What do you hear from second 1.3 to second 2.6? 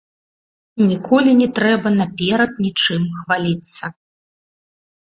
не трэба наперад